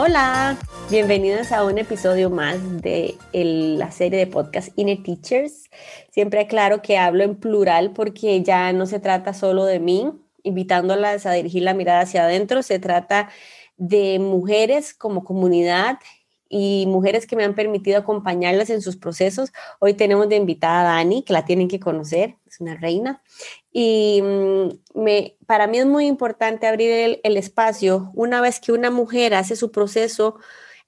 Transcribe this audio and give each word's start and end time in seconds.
Hola, 0.00 0.56
bienvenidos 0.90 1.52
a 1.52 1.64
un 1.64 1.76
episodio 1.76 2.30
más 2.30 2.56
de 2.80 3.14
la 3.32 3.90
serie 3.90 4.18
de 4.18 4.26
podcast 4.26 4.70
Inner 4.76 5.02
Teachers. 5.02 5.68
Siempre 6.10 6.40
aclaro 6.40 6.80
que 6.80 6.96
hablo 6.96 7.24
en 7.24 7.36
plural 7.36 7.92
porque 7.92 8.42
ya 8.42 8.72
no 8.72 8.86
se 8.86 8.98
trata 8.98 9.34
solo 9.34 9.66
de 9.66 9.80
mí, 9.80 10.10
invitándolas 10.44 11.26
a 11.26 11.32
dirigir 11.32 11.62
la 11.64 11.74
mirada 11.74 12.00
hacia 12.00 12.24
adentro, 12.24 12.62
se 12.62 12.78
trata 12.78 13.28
de 13.76 14.18
mujeres 14.18 14.94
como 14.94 15.24
comunidad 15.24 15.98
y 16.48 16.86
mujeres 16.88 17.26
que 17.26 17.36
me 17.36 17.44
han 17.44 17.54
permitido 17.54 17.98
acompañarlas 17.98 18.70
en 18.70 18.80
sus 18.80 18.96
procesos. 18.96 19.52
Hoy 19.80 19.92
tenemos 19.92 20.30
de 20.30 20.36
invitada 20.36 20.80
a 20.80 20.96
Dani, 20.96 21.22
que 21.22 21.34
la 21.34 21.44
tienen 21.44 21.68
que 21.68 21.80
conocer, 21.80 22.36
es 22.46 22.60
una 22.60 22.76
reina. 22.76 23.22
Y 23.70 24.22
mm, 24.22 25.02
me, 25.02 25.36
para 25.44 25.66
mí 25.66 25.78
es 25.78 25.86
muy 25.86 26.06
importante 26.06 26.66
abrir 26.66 26.90
el, 26.90 27.20
el 27.24 27.36
espacio 27.36 28.10
una 28.14 28.40
vez 28.40 28.58
que 28.58 28.72
una 28.72 28.90
mujer 28.90 29.34
hace 29.34 29.54
su 29.54 29.70
proceso 29.70 30.38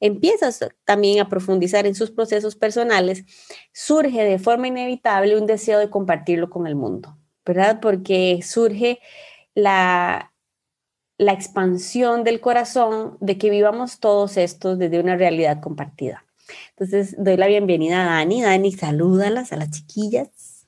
empieza 0.01 0.51
también 0.85 1.21
a 1.21 1.29
profundizar 1.29 1.87
en 1.87 1.95
sus 1.95 2.11
procesos 2.11 2.57
personales, 2.57 3.25
surge 3.73 4.25
de 4.25 4.39
forma 4.39 4.69
inevitable 4.69 5.37
un 5.37 5.47
deseo 5.47 5.79
de 5.79 5.91
compartirlo 5.91 6.51
con 6.51 6.67
el 6.67 6.75
mundo, 6.75 7.17
¿verdad? 7.45 7.81
Porque 7.81 8.41
surge 8.43 8.99
la, 9.55 10.33
la 11.19 11.33
expansión 11.33 12.24
del 12.24 12.41
corazón 12.41 13.19
de 13.21 13.39
que 13.39 13.51
vivamos 13.51 14.01
todos 14.01 14.37
estos 14.37 14.79
desde 14.79 15.01
una 15.01 15.16
realidad 15.16 15.61
compartida. 15.61 16.24
Entonces, 16.71 17.15
doy 17.19 17.37
la 17.37 17.46
bienvenida 17.46 18.02
a 18.02 18.17
Dani. 18.17 18.43
Dani, 18.43 18.73
salúdalas 18.73 19.52
a 19.52 19.57
las 19.57 19.71
chiquillas. 19.71 20.67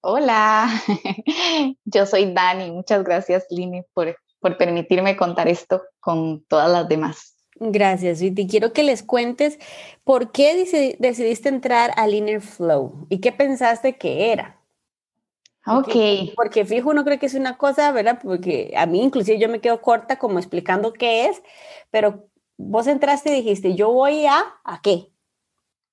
Hola, 0.00 0.68
yo 1.84 2.06
soy 2.06 2.32
Dani. 2.32 2.70
Muchas 2.70 3.02
gracias, 3.02 3.46
Lini, 3.50 3.82
por, 3.94 4.16
por 4.38 4.58
permitirme 4.58 5.16
contar 5.16 5.48
esto 5.48 5.82
con 6.00 6.44
todas 6.44 6.70
las 6.70 6.86
demás. 6.88 7.33
Gracias, 7.56 8.20
Viti. 8.20 8.46
Quiero 8.46 8.72
que 8.72 8.82
les 8.82 9.02
cuentes 9.02 9.58
por 10.02 10.32
qué 10.32 10.96
decidiste 10.98 11.48
entrar 11.48 11.92
al 11.96 12.14
Inner 12.14 12.40
Flow 12.40 13.06
y 13.08 13.20
qué 13.20 13.32
pensaste 13.32 13.96
que 13.96 14.32
era. 14.32 14.60
Ok. 15.66 15.94
Porque, 16.36 16.64
fijo, 16.64 16.90
uno 16.90 17.04
cree 17.04 17.18
que 17.18 17.26
es 17.26 17.34
una 17.34 17.56
cosa, 17.56 17.90
¿verdad? 17.92 18.18
Porque 18.22 18.74
a 18.76 18.86
mí 18.86 19.02
inclusive 19.02 19.38
yo 19.38 19.48
me 19.48 19.60
quedo 19.60 19.80
corta 19.80 20.18
como 20.18 20.38
explicando 20.38 20.92
qué 20.92 21.26
es, 21.26 21.42
pero 21.90 22.28
vos 22.56 22.86
entraste 22.86 23.30
y 23.30 23.42
dijiste, 23.42 23.74
yo 23.74 23.90
voy 23.90 24.26
a, 24.26 24.44
¿a 24.64 24.82
qué? 24.82 25.06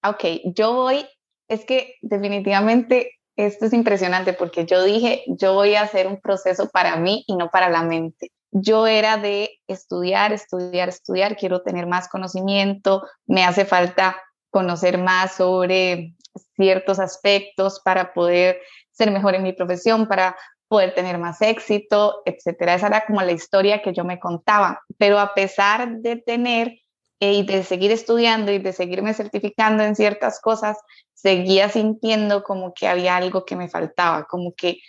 Ok, 0.04 0.24
yo 0.56 0.74
voy, 0.74 1.06
es 1.48 1.64
que 1.64 1.96
definitivamente 2.02 3.20
esto 3.36 3.66
es 3.66 3.74
impresionante 3.74 4.34
porque 4.34 4.66
yo 4.66 4.84
dije, 4.84 5.24
yo 5.28 5.54
voy 5.54 5.76
a 5.76 5.84
hacer 5.84 6.08
un 6.08 6.20
proceso 6.20 6.70
para 6.70 6.98
mí 6.98 7.24
y 7.28 7.36
no 7.36 7.50
para 7.50 7.70
la 7.70 7.84
mente. 7.84 8.32
Yo 8.52 8.86
era 8.88 9.18
de 9.18 9.60
estudiar, 9.68 10.34
estudiar, 10.34 10.90
estudiar, 10.90 11.38
quiero 11.38 11.62
tener 11.62 11.88
más 11.88 12.10
conocimiento, 12.10 13.08
me 13.26 13.46
hace 13.46 13.66
falta 13.66 14.22
conocer 14.50 14.98
más 14.98 15.34
sobre 15.34 16.16
ciertos 16.56 17.00
aspectos 17.00 17.82
para 17.84 18.14
poder 18.14 18.60
ser 18.92 19.12
mejor 19.12 19.36
en 19.36 19.44
mi 19.44 19.54
profesión, 19.54 20.08
para 20.08 20.36
poder 20.68 20.94
tener 20.94 21.18
más 21.18 21.42
éxito, 21.42 22.22
etcétera. 22.26 22.76
Esa 22.76 22.88
era 22.88 23.06
como 23.06 23.22
la 23.22 23.32
historia 23.32 23.82
que 23.82 23.94
yo 23.94 24.06
me 24.06 24.20
contaba. 24.20 24.82
Pero 24.98 25.20
a 25.20 25.34
pesar 25.34 25.98
de 25.98 26.18
tener 26.18 26.80
eh, 27.20 27.34
y 27.34 27.44
de 27.44 27.64
seguir 27.64 27.92
estudiando 27.92 28.52
y 28.52 28.60
de 28.60 28.74
seguirme 28.74 29.14
certificando 29.14 29.84
en 29.84 29.96
ciertas 29.96 30.40
cosas, 30.40 30.78
seguía 31.14 31.70
sintiendo 31.70 32.44
como 32.44 32.74
que 32.74 32.88
había 32.88 33.16
algo 33.16 33.46
que 33.46 33.56
me 33.56 33.70
faltaba, 33.70 34.26
como 34.26 34.54
que 34.56 34.80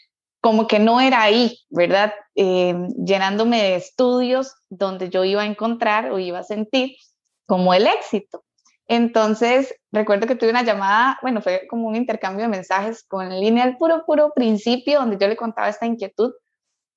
como 0.42 0.66
que 0.66 0.80
no 0.80 1.00
era 1.00 1.22
ahí, 1.22 1.60
¿verdad? 1.70 2.12
Eh, 2.34 2.75
llenándome 2.98 3.62
de 3.62 3.76
estudios 3.76 4.56
donde 4.69 5.08
yo 5.08 5.25
iba 5.25 5.42
a 5.42 5.47
encontrar 5.47 6.10
o 6.10 6.19
iba 6.19 6.41
a 6.41 6.44
sentir 6.44 6.97
como 7.47 7.72
el 7.72 7.86
éxito. 7.86 8.44
Entonces, 8.88 9.72
recuerdo 9.92 10.26
que 10.26 10.34
tuve 10.34 10.50
una 10.50 10.64
llamada, 10.64 11.16
bueno, 11.22 11.41
fue 11.41 11.66
como 11.70 11.86
un 11.86 11.94
intercambio 11.94 12.42
de 12.44 12.50
mensajes 12.50 13.04
con 13.04 13.30
línea 13.30 13.62
al 13.62 13.78
puro, 13.78 14.04
puro 14.04 14.32
principio, 14.34 14.98
donde 14.98 15.16
yo 15.16 15.28
le 15.28 15.36
contaba 15.36 15.69
esta 15.69 15.86
inquietud 15.86 16.32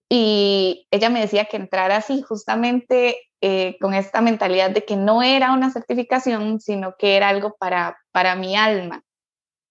y 0.10 0.88
ella 0.90 1.10
me 1.10 1.22
decía 1.22 1.46
que 1.46 1.58
entrara 1.58 1.98
así, 1.98 2.24
justamente 2.24 3.18
eh, 3.42 3.78
con 3.80 3.94
esta 3.94 4.22
mentalidad 4.22 4.72
de 4.72 4.86
que 4.86 4.96
no 4.96 5.22
era 5.22 5.54
una 5.54 5.72
certificación, 5.72 6.60
sino 6.60 6.96
que 6.98 7.16
era 7.16 7.30
algo 7.30 7.56
para, 7.60 7.98
para 8.12 8.36
mi 8.36 8.56
alma. 8.56 9.04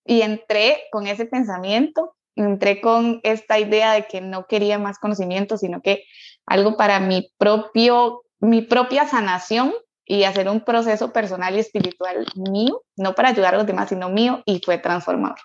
Y 0.06 0.22
entré 0.22 0.84
con 0.92 1.08
ese 1.08 1.26
pensamiento, 1.26 2.14
entré 2.36 2.80
con 2.80 3.20
esta 3.22 3.58
idea 3.58 3.92
de 3.92 4.06
que 4.06 4.20
no 4.20 4.46
quería 4.46 4.78
más 4.78 4.98
conocimiento, 4.98 5.56
sino 5.56 5.80
que 5.80 6.04
algo 6.46 6.76
para 6.76 7.00
mi 7.00 7.30
propio, 7.38 8.24
mi 8.40 8.62
propia 8.62 9.06
sanación 9.06 9.72
y 10.04 10.24
hacer 10.24 10.48
un 10.48 10.60
proceso 10.60 11.12
personal 11.12 11.56
y 11.56 11.60
espiritual 11.60 12.26
mío, 12.34 12.82
no 12.96 13.14
para 13.14 13.30
ayudar 13.30 13.54
a 13.54 13.58
los 13.58 13.66
demás, 13.66 13.88
sino 13.88 14.10
mío, 14.10 14.42
y 14.44 14.60
fue 14.64 14.78
transformador. 14.78 15.38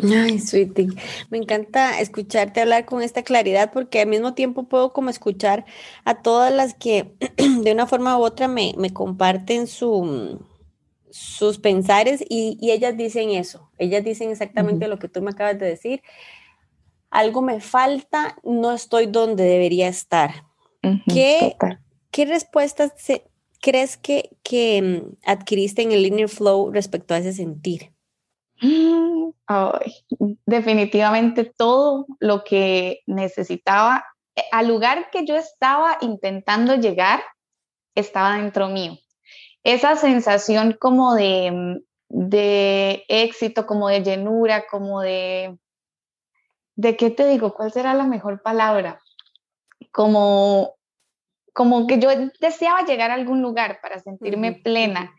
Ay, 0.00 0.38
sweetie, 0.38 0.90
me 1.28 1.38
encanta 1.38 1.98
escucharte 2.00 2.60
hablar 2.60 2.84
con 2.84 3.02
esta 3.02 3.24
claridad 3.24 3.72
porque 3.72 4.00
al 4.00 4.06
mismo 4.06 4.32
tiempo 4.32 4.68
puedo 4.68 4.92
como 4.92 5.10
escuchar 5.10 5.64
a 6.04 6.22
todas 6.22 6.52
las 6.52 6.74
que 6.74 7.14
de 7.36 7.72
una 7.72 7.86
forma 7.86 8.16
u 8.16 8.22
otra 8.22 8.46
me, 8.46 8.74
me 8.78 8.92
comparten 8.92 9.66
su, 9.66 10.38
sus 11.10 11.58
pensares 11.58 12.22
y, 12.28 12.56
y, 12.60 12.70
ellas 12.70 12.96
dicen 12.96 13.30
eso, 13.30 13.70
ellas 13.78 14.04
dicen 14.04 14.30
exactamente 14.30 14.88
lo 14.88 14.98
que 14.98 15.08
tú 15.08 15.22
me 15.22 15.30
acabas 15.30 15.58
de 15.58 15.66
decir. 15.66 16.02
Algo 17.10 17.40
me 17.40 17.60
falta, 17.60 18.36
no 18.44 18.72
estoy 18.72 19.06
donde 19.06 19.44
debería 19.44 19.88
estar. 19.88 20.44
¿Qué, 21.12 21.56
¿Qué 22.10 22.24
respuestas 22.24 22.92
se, 22.96 23.24
crees 23.60 23.96
que, 23.96 24.36
que 24.42 24.82
mm, 24.82 25.16
adquiriste 25.24 25.82
en 25.82 25.92
el 25.92 26.02
linear 26.02 26.28
flow 26.28 26.70
respecto 26.70 27.14
a 27.14 27.18
ese 27.18 27.32
sentir? 27.32 27.92
definitivamente 30.44 31.44
todo 31.44 32.06
lo 32.18 32.44
que 32.44 33.00
necesitaba, 33.06 34.04
eh, 34.34 34.42
al 34.52 34.68
lugar 34.68 35.10
que 35.10 35.24
yo 35.24 35.36
estaba 35.36 35.96
intentando 36.00 36.74
llegar, 36.74 37.22
estaba 37.94 38.36
dentro 38.36 38.68
mío. 38.68 38.98
Esa 39.64 39.96
sensación 39.96 40.76
como 40.80 41.14
de, 41.14 41.50
mm, 41.52 41.76
de 42.08 43.04
éxito, 43.08 43.66
como 43.66 43.88
de 43.88 44.02
llenura, 44.02 44.66
como 44.66 45.00
de, 45.00 45.58
¿de 46.76 46.96
qué 46.96 47.10
te 47.10 47.26
digo? 47.26 47.54
¿Cuál 47.54 47.72
será 47.72 47.94
la 47.94 48.04
mejor 48.04 48.42
palabra? 48.42 49.00
Como 49.92 50.78
como 51.58 51.88
que 51.88 51.98
yo 51.98 52.08
deseaba 52.38 52.84
llegar 52.84 53.10
a 53.10 53.14
algún 53.14 53.42
lugar 53.42 53.80
para 53.82 53.98
sentirme 53.98 54.52
plena 54.52 55.12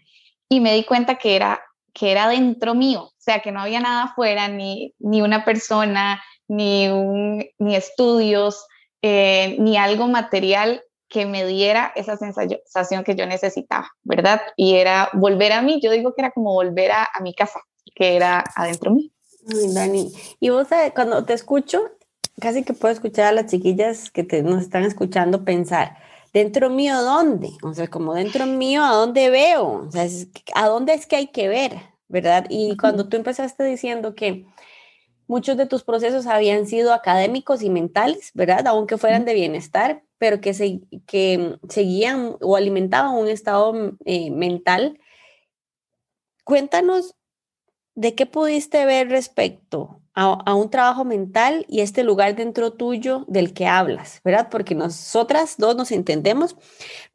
y 0.47 0.61
me 0.61 0.73
di 0.73 0.85
cuenta 0.85 1.15
que 1.15 1.35
era, 1.35 1.61
que 1.93 2.13
era 2.13 2.29
dentro 2.29 2.75
mío, 2.75 3.01
o 3.01 3.13
sea, 3.17 3.41
que 3.41 3.51
no 3.51 3.59
había 3.59 3.81
nada 3.81 4.03
afuera, 4.03 4.47
ni, 4.47 4.95
ni 4.99 5.21
una 5.21 5.43
persona, 5.43 6.23
ni, 6.47 6.87
un, 6.87 7.45
ni 7.57 7.75
estudios, 7.75 8.65
eh, 9.01 9.57
ni 9.59 9.75
algo 9.75 10.07
material 10.07 10.81
que 11.09 11.25
me 11.25 11.45
diera 11.45 11.91
esa 11.95 12.17
sensación 12.17 13.03
que 13.03 13.15
yo 13.15 13.25
necesitaba, 13.25 13.91
¿verdad? 14.03 14.41
Y 14.55 14.75
era 14.75 15.09
volver 15.13 15.51
a 15.51 15.61
mí, 15.61 15.79
yo 15.81 15.91
digo 15.91 16.13
que 16.13 16.21
era 16.21 16.31
como 16.31 16.53
volver 16.53 16.91
a, 16.91 17.09
a 17.13 17.21
mi 17.21 17.33
casa, 17.33 17.61
que 17.95 18.15
era 18.15 18.43
adentro 18.55 18.91
mío. 18.91 19.09
Ay, 19.51 19.73
Dani, 19.73 20.11
y 20.39 20.49
vos 20.49 20.67
cuando 20.93 21.25
te 21.25 21.33
escucho, 21.33 21.81
casi 22.39 22.63
que 22.63 22.73
puedo 22.73 22.93
escuchar 22.93 23.25
a 23.25 23.31
las 23.31 23.47
chiquillas 23.47 24.11
que 24.11 24.23
te, 24.23 24.43
nos 24.43 24.61
están 24.61 24.83
escuchando 24.83 25.43
pensar, 25.43 25.97
dentro 26.33 26.69
mío, 26.69 27.01
¿dónde? 27.01 27.51
O 27.63 27.73
sea, 27.73 27.87
como 27.87 28.13
dentro 28.13 28.45
mío, 28.45 28.83
¿a 28.83 28.93
dónde 28.93 29.29
veo? 29.29 29.87
O 29.87 29.91
sea, 29.91 30.07
¿a 30.55 30.67
dónde 30.67 30.93
es 30.93 31.07
que 31.07 31.15
hay 31.15 31.27
que 31.27 31.47
ver? 31.47 31.77
¿Verdad? 32.07 32.45
Y 32.49 32.75
cuando 32.77 33.07
tú 33.07 33.17
empezaste 33.17 33.63
diciendo 33.63 34.15
que 34.15 34.47
muchos 35.29 35.57
de 35.57 35.67
tus 35.67 35.83
procesos 35.83 36.25
habían 36.25 36.65
sido 36.65 36.91
académicos 36.91 37.61
y 37.61 37.69
mentales, 37.69 38.31
¿verdad? 38.33 38.65
Aunque 38.65 38.97
fueran 38.97 39.25
de 39.25 39.35
bienestar, 39.35 40.01
pero 40.17 40.41
que, 40.41 40.55
se, 40.55 40.81
que 41.05 41.55
seguían 41.69 42.35
o 42.41 42.55
alimentaban 42.55 43.15
un 43.15 43.29
estado 43.29 43.95
eh, 44.05 44.31
mental. 44.31 44.99
Cuéntanos 46.43 47.15
de 47.93 48.15
qué 48.15 48.25
pudiste 48.25 48.83
ver 48.85 49.09
respecto 49.09 50.01
a, 50.15 50.55
un 50.55 50.69
trabajo 50.71 51.05
mental 51.05 51.63
y 51.69 51.81
este 51.81 52.03
lugar 52.03 52.35
dentro 52.35 52.73
tuyo 52.73 53.23
del 53.27 53.53
que 53.53 53.67
hablas, 53.67 54.21
¿verdad? 54.25 54.49
Porque 54.49 54.73
nosotras 54.73 55.55
dos 55.57 55.75
nos 55.75 55.91
entendemos, 55.91 56.57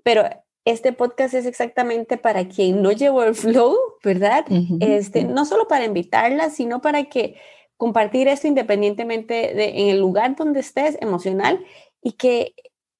pero 0.04 0.22
este 0.64 0.92
podcast 0.92 1.34
es 1.34 1.46
exactamente 1.46 2.16
para 2.16 2.46
quien 2.46 2.80
no 2.80 2.92
llevó 2.92 3.24
el 3.24 3.34
flow, 3.34 3.76
¿verdad? 4.04 4.46
este, 4.80 5.24
no 5.24 5.44
solo 5.44 5.66
para 5.66 5.84
invitarla, 5.84 6.48
sino 6.48 6.80
para 6.80 7.04
que 7.04 7.36
compartir 7.76 8.28
esto 8.28 8.46
independientemente 8.46 9.54
de 9.54 9.80
en 9.80 9.88
el 9.88 9.98
lugar 9.98 10.36
donde 10.36 10.60
estés 10.60 10.96
emocional 11.00 11.64
y 12.02 12.12
que 12.12 12.54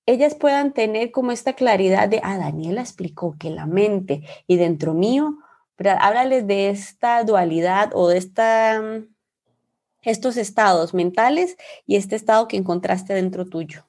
ellas 0.06 0.34
puedan 0.34 0.72
tener 0.72 1.10
como 1.10 1.32
esta 1.32 1.54
claridad 1.54 2.08
de, 2.08 2.20
ah, 2.22 2.36
Daniela 2.36 2.82
explicó 2.82 3.36
que 3.38 3.50
la 3.50 3.66
mente 3.66 4.22
y 4.46 4.56
dentro 4.56 4.92
mío, 4.92 5.38
¿verdad? 5.78 5.98
háblales 6.00 6.46
de 6.46 6.68
esta 6.68 7.24
dualidad 7.24 7.90
o 7.94 8.08
de 8.08 8.18
esta, 8.18 8.82
estos 10.02 10.36
estados 10.36 10.94
mentales 10.94 11.56
y 11.86 11.96
este 11.96 12.16
estado 12.16 12.48
que 12.48 12.56
encontraste 12.56 13.14
dentro 13.14 13.46
tuyo. 13.46 13.86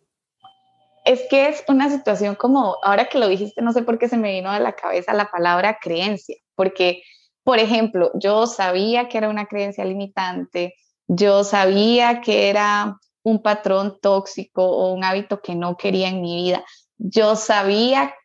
Es 1.04 1.22
que 1.30 1.50
es 1.50 1.64
una 1.68 1.90
situación 1.90 2.36
como, 2.36 2.78
ahora 2.82 3.06
que 3.06 3.20
lo 3.20 3.28
dijiste, 3.28 3.62
no 3.62 3.74
sé 3.74 3.84
por 3.84 4.00
qué 4.00 4.10
se 4.10 4.18
me 4.18 4.32
vino 4.32 4.50
a 4.50 4.60
la 4.60 4.74
cabeza 4.74 5.14
la 5.14 5.30
palabra 5.30 5.78
creencia, 5.80 6.38
porque, 6.56 7.04
por 7.46 7.60
ejemplo, 7.60 8.12
yo 8.16 8.48
sabía 8.48 9.08
que 9.08 9.20
era 9.20 9.30
una 9.30 9.46
creencia 9.46 9.86
limitante, 9.86 10.74
yo 11.08 11.44
sabía 11.44 12.20
que 12.22 12.50
era 12.50 12.98
un 13.22 13.44
patrón 13.44 14.00
tóxico 14.02 14.64
o 14.66 14.92
un 14.92 15.04
hábito 15.04 15.44
que 15.44 15.54
no 15.54 15.78
quería 15.78 16.10
en 16.10 16.22
mi 16.22 16.36
vida. 16.38 16.66
Yo 16.98 17.36
sabía 17.36 18.16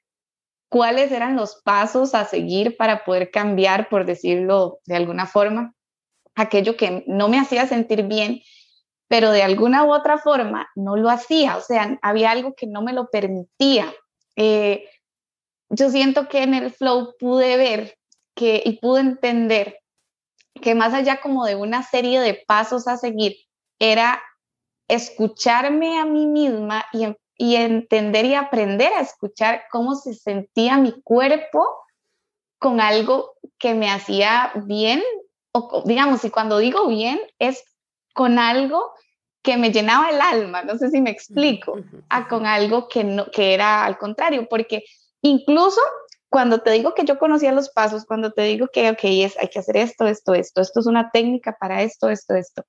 cuáles 0.70 1.12
eran 1.12 1.36
los 1.36 1.60
pasos 1.62 2.14
a 2.14 2.24
seguir 2.24 2.78
para 2.78 3.04
poder 3.04 3.30
cambiar, 3.30 3.90
por 3.90 4.06
decirlo 4.06 4.78
de 4.86 4.96
alguna 4.96 5.26
forma, 5.26 5.74
aquello 6.34 6.78
que 6.78 7.04
no 7.06 7.28
me 7.28 7.38
hacía 7.38 7.66
sentir 7.66 8.04
bien, 8.04 8.40
pero 9.06 9.32
de 9.32 9.42
alguna 9.42 9.84
u 9.84 9.92
otra 9.92 10.16
forma 10.16 10.70
no 10.74 10.96
lo 10.96 11.10
hacía, 11.10 11.58
o 11.58 11.60
sea, 11.60 11.98
había 12.00 12.30
algo 12.30 12.54
que 12.54 12.66
no 12.66 12.80
me 12.80 12.94
lo 12.94 13.10
permitía. 13.10 13.92
Eh, 14.36 14.88
yo 15.68 15.90
siento 15.90 16.26
que 16.26 16.42
en 16.42 16.54
el 16.54 16.70
flow 16.70 17.16
pude 17.18 17.58
ver 17.58 17.99
que 18.34 18.62
y 18.64 18.78
pude 18.78 19.00
entender 19.00 19.80
que 20.60 20.74
más 20.74 20.94
allá 20.94 21.20
como 21.20 21.44
de 21.44 21.56
una 21.56 21.82
serie 21.82 22.20
de 22.20 22.34
pasos 22.46 22.86
a 22.88 22.96
seguir, 22.96 23.36
era 23.78 24.22
escucharme 24.88 25.98
a 25.98 26.04
mí 26.04 26.26
misma 26.26 26.84
y, 26.92 27.06
y 27.36 27.56
entender 27.56 28.26
y 28.26 28.34
aprender 28.34 28.92
a 28.92 29.00
escuchar 29.00 29.62
cómo 29.70 29.94
se 29.94 30.14
sentía 30.14 30.76
mi 30.76 30.92
cuerpo 31.02 31.66
con 32.58 32.80
algo 32.80 33.32
que 33.58 33.74
me 33.74 33.90
hacía 33.90 34.52
bien, 34.66 35.02
o 35.52 35.82
digamos, 35.86 36.24
y 36.24 36.30
cuando 36.30 36.58
digo 36.58 36.86
bien, 36.88 37.18
es 37.38 37.64
con 38.14 38.38
algo 38.38 38.92
que 39.42 39.56
me 39.56 39.72
llenaba 39.72 40.10
el 40.10 40.20
alma, 40.20 40.62
no 40.62 40.76
sé 40.76 40.90
si 40.90 41.00
me 41.00 41.10
explico, 41.10 41.78
a 42.10 42.28
con 42.28 42.44
algo 42.44 42.88
que, 42.88 43.04
no, 43.04 43.30
que 43.30 43.54
era 43.54 43.84
al 43.84 43.96
contrario, 43.96 44.46
porque 44.50 44.84
incluso 45.22 45.80
cuando 46.30 46.60
te 46.60 46.70
digo 46.70 46.94
que 46.94 47.04
yo 47.04 47.18
conocía 47.18 47.52
los 47.52 47.70
pasos, 47.70 48.06
cuando 48.06 48.32
te 48.32 48.42
digo 48.42 48.68
que, 48.68 48.88
ok, 48.90 49.00
es, 49.02 49.36
hay 49.38 49.48
que 49.48 49.58
hacer 49.58 49.76
esto, 49.76 50.06
esto, 50.06 50.32
esto, 50.32 50.60
esto 50.60 50.80
es 50.80 50.86
una 50.86 51.10
técnica 51.10 51.56
para 51.58 51.82
esto, 51.82 52.08
esto, 52.08 52.36
esto, 52.36 52.64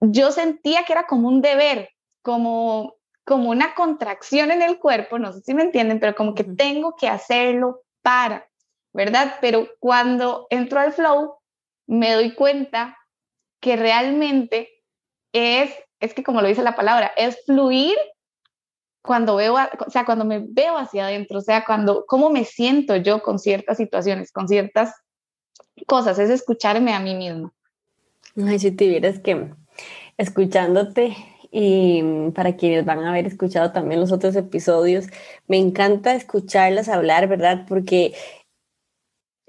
yo 0.00 0.32
sentía 0.32 0.84
que 0.84 0.94
era 0.94 1.06
como 1.06 1.28
un 1.28 1.42
deber, 1.42 1.90
como, 2.22 2.96
como 3.24 3.50
una 3.50 3.74
contracción 3.74 4.50
en 4.50 4.62
el 4.62 4.78
cuerpo, 4.78 5.18
no 5.18 5.30
sé 5.32 5.42
si 5.42 5.52
me 5.52 5.62
entienden, 5.62 6.00
pero 6.00 6.14
como 6.14 6.34
que 6.34 6.44
tengo 6.44 6.96
que 6.96 7.06
hacerlo 7.06 7.82
para, 8.00 8.48
¿verdad? 8.94 9.36
Pero 9.42 9.68
cuando 9.78 10.46
entro 10.48 10.80
al 10.80 10.94
flow, 10.94 11.34
me 11.86 12.12
doy 12.12 12.34
cuenta 12.34 12.96
que 13.60 13.76
realmente 13.76 14.70
es, 15.32 15.70
es 16.00 16.14
que 16.14 16.22
como 16.22 16.40
lo 16.40 16.48
dice 16.48 16.62
la 16.62 16.76
palabra, 16.76 17.12
es 17.16 17.44
fluir 17.44 17.96
cuando 19.02 19.36
veo, 19.36 19.54
o 19.54 19.90
sea, 19.90 20.04
cuando 20.04 20.24
me 20.24 20.44
veo 20.46 20.76
hacia 20.76 21.06
adentro, 21.06 21.38
o 21.38 21.42
sea, 21.42 21.64
cuando, 21.64 22.04
cómo 22.06 22.30
me 22.30 22.44
siento 22.44 22.96
yo 22.96 23.22
con 23.22 23.38
ciertas 23.38 23.76
situaciones, 23.78 24.32
con 24.32 24.48
ciertas 24.48 24.94
cosas, 25.86 26.18
es 26.18 26.30
escucharme 26.30 26.92
a 26.92 27.00
mí 27.00 27.14
misma. 27.14 27.52
Ay, 28.36 28.58
si 28.58 28.70
te 28.70 28.86
vieras 28.88 29.18
que 29.18 29.52
escuchándote 30.16 31.16
y 31.50 32.02
para 32.34 32.56
quienes 32.56 32.84
van 32.84 33.00
a 33.00 33.10
haber 33.10 33.26
escuchado 33.26 33.72
también 33.72 34.00
los 34.00 34.12
otros 34.12 34.36
episodios, 34.36 35.06
me 35.48 35.56
encanta 35.56 36.14
escucharlas 36.14 36.88
hablar, 36.88 37.26
¿verdad? 37.26 37.64
Porque 37.66 38.14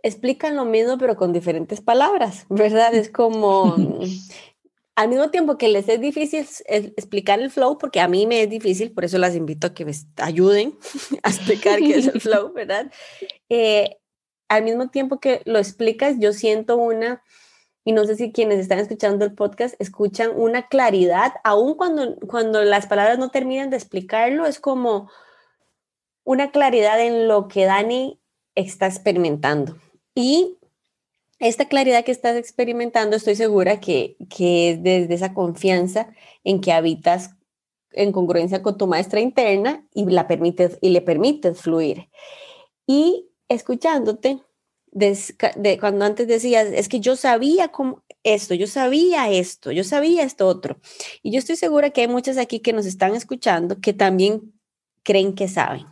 explican 0.02 0.56
lo 0.56 0.66
mismo 0.66 0.98
pero 0.98 1.16
con 1.16 1.34
diferentes 1.34 1.82
palabras, 1.82 2.46
¿verdad? 2.50 2.94
Es 2.96 3.10
como 3.10 3.76
al 5.02 5.10
mismo 5.10 5.32
tiempo 5.32 5.58
que 5.58 5.68
les 5.68 5.90
es 5.90 6.00
difícil 6.00 6.46
explicar 6.68 7.40
el 7.40 7.50
flow, 7.50 7.80
porque 7.80 8.00
a 8.00 8.08
mí 8.08 8.28
me 8.28 8.44
es 8.44 8.50
difícil, 8.50 8.92
por 8.92 9.04
eso 9.04 9.18
las 9.18 9.36
invito 9.36 9.68
a 9.68 9.74
que 9.74 9.84
me 9.84 9.94
ayuden 10.18 10.78
a 11.24 11.30
explicar 11.30 11.80
qué 11.80 11.98
es 11.98 12.08
el 12.08 12.22
flow, 12.22 12.54
¿verdad? 12.54 12.92
Eh, 13.50 13.98
al 14.48 14.64
mismo 14.64 14.90
tiempo 14.90 15.20
que 15.20 15.42
lo 15.46 15.58
explicas, 15.58 16.18
yo 16.20 16.34
siento 16.34 16.78
una 16.78 17.24
y 17.84 17.94
no 17.94 18.06
sé 18.06 18.16
si 18.16 18.32
quienes 18.32 18.60
están 18.60 18.78
escuchando 18.78 19.26
el 19.26 19.34
podcast 19.34 19.74
escuchan 19.80 20.34
una 20.36 20.68
claridad, 20.68 21.34
aun 21.44 21.74
cuando, 21.74 22.16
cuando 22.28 22.64
las 22.64 22.86
palabras 22.86 23.18
no 23.18 23.30
terminan 23.30 23.72
de 23.72 23.78
explicarlo, 23.78 24.46
es 24.46 24.60
como 24.60 25.10
una 26.24 26.52
claridad 26.52 27.02
en 27.02 27.28
lo 27.28 27.48
que 27.48 27.66
Dani 27.66 28.22
está 28.54 28.86
experimentando. 28.86 29.78
Y 30.14 30.60
esta 31.42 31.68
claridad 31.68 32.06
que 32.06 32.12
estás 32.12 32.38
experimentando, 32.38 33.16
estoy 33.16 33.36
segura 33.36 33.80
que, 33.80 34.16
que 34.30 34.72
es 34.72 34.84
desde 34.84 35.14
esa 35.14 35.34
confianza 35.34 36.14
en 36.44 36.62
que 36.62 36.72
habitas 36.72 37.32
en 37.94 38.12
congruencia 38.12 38.62
con 38.62 38.78
tu 38.78 38.88
maestra 38.88 39.20
interna 39.20 39.86
y, 39.94 40.06
la 40.06 40.28
permites, 40.28 40.78
y 40.82 40.90
le 40.90 41.02
permites 41.02 41.60
fluir. 41.62 42.10
Y 42.86 43.30
escuchándote, 43.50 44.44
de, 44.92 45.78
cuando 45.80 46.06
antes 46.06 46.28
decías, 46.28 46.68
es 46.68 46.88
que 46.88 47.00
yo 47.00 47.16
sabía 47.16 47.70
cómo 47.70 48.04
esto, 48.24 48.54
yo 48.54 48.68
sabía 48.68 49.30
esto, 49.32 49.72
yo 49.72 49.84
sabía 49.84 50.24
esto 50.24 50.48
otro. 50.48 50.80
Y 51.24 51.32
yo 51.32 51.40
estoy 51.40 51.56
segura 51.56 51.90
que 51.90 52.02
hay 52.02 52.08
muchas 52.08 52.38
aquí 52.38 52.60
que 52.60 52.74
nos 52.74 52.86
están 52.86 53.16
escuchando 53.16 53.80
que 53.82 53.94
también 53.94 54.54
creen 55.04 55.34
que 55.34 55.48
saben. 55.48 55.86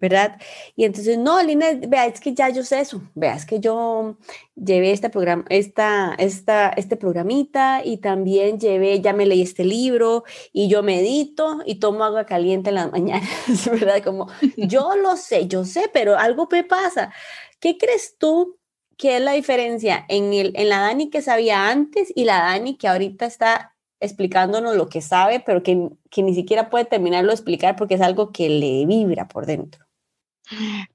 ¿Verdad? 0.00 0.38
Y 0.74 0.84
entonces, 0.84 1.16
no, 1.18 1.42
Lina, 1.42 1.66
vea, 1.88 2.06
es 2.06 2.20
que 2.20 2.34
ya 2.34 2.50
yo 2.50 2.62
sé 2.64 2.80
eso, 2.80 3.02
vea, 3.14 3.34
es 3.34 3.46
que 3.46 3.60
yo 3.60 4.18
llevé 4.54 4.92
este 4.92 5.08
programa, 5.10 5.44
esta, 5.48 6.14
esta, 6.18 6.68
este 6.70 6.96
programita 6.96 7.82
y 7.84 7.98
también 7.98 8.60
llevé, 8.60 9.00
ya 9.00 9.12
me 9.12 9.26
leí 9.26 9.42
este 9.42 9.64
libro 9.64 10.24
y 10.52 10.68
yo 10.68 10.82
medito 10.82 11.60
y 11.64 11.76
tomo 11.76 12.04
agua 12.04 12.26
caliente 12.26 12.70
en 12.70 12.76
las 12.76 12.92
mañanas, 12.92 13.70
¿verdad? 13.70 14.02
Como, 14.02 14.28
yo 14.56 14.96
lo 14.96 15.16
sé, 15.16 15.46
yo 15.48 15.64
sé, 15.64 15.90
pero 15.92 16.18
algo 16.18 16.48
me 16.50 16.64
pasa. 16.64 17.12
¿Qué 17.60 17.78
crees 17.78 18.16
tú 18.18 18.58
que 18.96 19.16
es 19.16 19.22
la 19.22 19.32
diferencia 19.32 20.04
en, 20.08 20.32
el, 20.32 20.52
en 20.56 20.68
la 20.68 20.80
Dani 20.80 21.10
que 21.10 21.22
sabía 21.22 21.68
antes 21.68 22.12
y 22.14 22.24
la 22.24 22.38
Dani 22.40 22.76
que 22.76 22.88
ahorita 22.88 23.26
está 23.26 23.76
explicándonos 24.00 24.76
lo 24.76 24.88
que 24.88 25.00
sabe, 25.00 25.40
pero 25.40 25.62
que, 25.62 25.90
que 26.10 26.22
ni 26.22 26.34
siquiera 26.34 26.70
puede 26.70 26.84
terminarlo 26.84 27.28
de 27.28 27.34
explicar 27.34 27.76
porque 27.76 27.94
es 27.94 28.00
algo 28.00 28.30
que 28.32 28.48
le 28.48 28.86
vibra 28.86 29.28
por 29.28 29.46
dentro? 29.46 29.85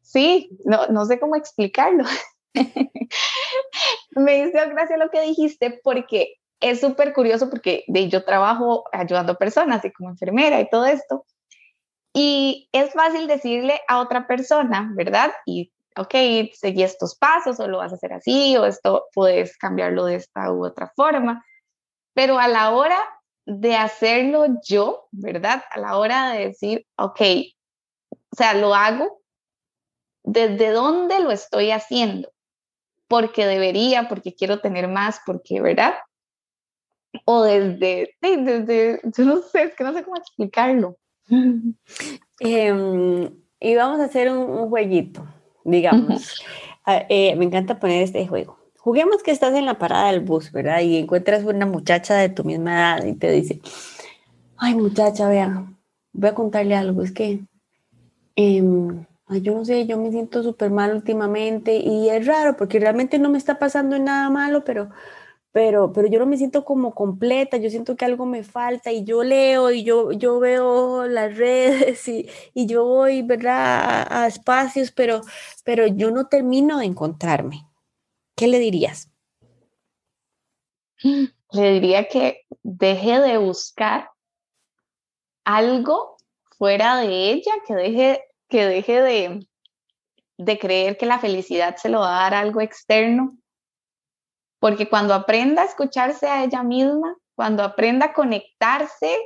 Sí, 0.01 0.49
no, 0.65 0.87
no 0.87 1.05
sé 1.05 1.19
cómo 1.19 1.35
explicarlo. 1.35 2.03
Me 4.11 4.39
hizo 4.39 4.51
gracia 4.51 4.97
lo 4.97 5.09
que 5.09 5.21
dijiste 5.21 5.79
porque 5.83 6.35
es 6.59 6.79
súper 6.79 7.13
curioso 7.13 7.49
porque 7.49 7.83
de, 7.87 8.09
yo 8.09 8.23
trabajo 8.23 8.83
ayudando 8.91 9.37
personas 9.37 9.83
y 9.83 9.91
como 9.91 10.09
enfermera 10.09 10.59
y 10.59 10.69
todo 10.69 10.85
esto. 10.85 11.25
Y 12.13 12.69
es 12.71 12.91
fácil 12.93 13.27
decirle 13.27 13.79
a 13.87 13.99
otra 13.99 14.27
persona, 14.27 14.91
¿verdad? 14.95 15.31
Y 15.45 15.71
ok, 15.97 16.13
seguí 16.53 16.83
estos 16.83 17.15
pasos 17.15 17.59
o 17.59 17.67
lo 17.67 17.79
vas 17.79 17.91
a 17.91 17.95
hacer 17.95 18.13
así 18.13 18.55
o 18.57 18.65
esto 18.65 19.05
puedes 19.13 19.57
cambiarlo 19.57 20.05
de 20.05 20.15
esta 20.15 20.51
u 20.51 20.65
otra 20.65 20.91
forma. 20.95 21.43
Pero 22.13 22.37
a 22.37 22.47
la 22.47 22.71
hora 22.71 22.99
de 23.45 23.75
hacerlo 23.75 24.45
yo, 24.63 25.07
¿verdad? 25.11 25.63
A 25.71 25.79
la 25.79 25.97
hora 25.97 26.31
de 26.31 26.47
decir, 26.47 26.85
ok, 26.97 27.21
o 28.11 28.35
sea, 28.35 28.53
lo 28.53 28.75
hago, 28.75 29.20
¿desde 30.23 30.71
dónde 30.71 31.19
lo 31.19 31.31
estoy 31.31 31.71
haciendo? 31.71 32.31
Porque 33.07 33.45
debería, 33.45 34.07
porque 34.07 34.33
quiero 34.33 34.59
tener 34.59 34.87
más, 34.87 35.19
porque, 35.25 35.61
¿verdad? 35.61 35.93
O 37.25 37.43
desde, 37.43 38.15
desde, 38.21 39.01
yo 39.17 39.25
no 39.25 39.41
sé, 39.41 39.63
es 39.63 39.75
que 39.75 39.83
no 39.83 39.93
sé 39.93 40.03
cómo 40.03 40.17
explicarlo. 40.17 40.97
Em, 42.39 43.29
y 43.59 43.75
vamos 43.75 43.99
a 43.99 44.05
hacer 44.05 44.31
un 44.31 44.67
jueguito 44.69 45.23
digamos. 45.63 46.41
Ah, 46.85 47.05
eh, 47.09 47.35
me 47.35 47.45
encanta 47.45 47.79
poner 47.79 48.01
este 48.03 48.27
juego. 48.27 48.57
Juguemos 48.77 49.21
que 49.21 49.31
estás 49.31 49.53
en 49.53 49.65
la 49.65 49.77
parada 49.77 50.11
del 50.11 50.21
bus, 50.21 50.51
¿verdad? 50.51 50.81
Y 50.81 50.97
encuentras 50.97 51.43
una 51.43 51.65
muchacha 51.65 52.15
de 52.15 52.29
tu 52.29 52.43
misma 52.43 52.71
edad 52.71 53.05
y 53.05 53.13
te 53.13 53.29
dice, 53.31 53.61
ay 54.57 54.73
muchacha, 54.73 55.27
vea, 55.27 55.71
voy 56.13 56.29
a 56.29 56.33
contarle 56.33 56.75
algo, 56.75 57.03
es 57.03 57.11
que 57.11 57.41
yo 59.37 59.53
no 59.53 59.65
sé, 59.65 59.85
yo 59.85 59.97
me 59.97 60.11
siento 60.11 60.43
súper 60.43 60.71
mal 60.71 60.93
últimamente 60.93 61.77
y 61.77 62.09
es 62.09 62.25
raro 62.25 62.57
porque 62.57 62.79
realmente 62.79 63.19
no 63.19 63.29
me 63.29 63.37
está 63.37 63.59
pasando 63.59 63.97
nada 63.99 64.29
malo, 64.29 64.63
pero 64.63 64.89
pero, 65.51 65.91
pero 65.91 66.07
yo 66.07 66.17
no 66.19 66.25
me 66.25 66.37
siento 66.37 66.63
como 66.63 66.95
completa, 66.95 67.57
yo 67.57 67.69
siento 67.69 67.97
que 67.97 68.05
algo 68.05 68.25
me 68.25 68.43
falta 68.43 68.91
y 68.91 69.03
yo 69.03 69.23
leo 69.23 69.69
y 69.71 69.83
yo, 69.83 70.11
yo 70.13 70.39
veo 70.39 71.07
las 71.07 71.35
redes 71.37 72.07
y, 72.07 72.29
y 72.53 72.67
yo 72.67 72.85
voy, 72.85 73.21
¿verdad?, 73.21 74.07
a, 74.09 74.27
espacios, 74.27 74.91
pero, 74.91 75.21
pero 75.65 75.87
yo 75.87 76.11
no 76.11 76.27
termino 76.27 76.79
de 76.79 76.85
encontrarme. 76.85 77.67
¿Qué 78.35 78.47
le 78.47 78.59
dirías? 78.59 79.09
le 81.51 81.71
diría 81.73 82.07
que 82.07 82.45
deje 82.63 83.19
de 83.19 83.37
buscar 83.37 84.11
algo 85.43 86.17
fuera 86.57 86.97
de 86.97 87.31
ella, 87.31 87.51
que 87.67 87.73
deje, 87.73 88.23
que 88.51 88.67
deje 88.67 89.01
de, 89.01 89.47
de 90.37 90.59
creer 90.59 90.97
que 90.97 91.07
la 91.07 91.17
felicidad 91.17 91.77
se 91.77 91.89
lo 91.89 92.01
va 92.01 92.19
a 92.19 92.23
dar 92.29 92.33
algo 92.35 92.61
externo, 92.61 93.37
porque 94.59 94.87
cuando 94.87 95.15
aprenda 95.15 95.63
a 95.63 95.65
escucharse 95.65 96.27
a 96.27 96.43
ella 96.43 96.61
misma, 96.61 97.15
cuando 97.35 97.63
aprenda 97.63 98.07
a 98.07 98.13
conectarse 98.13 99.17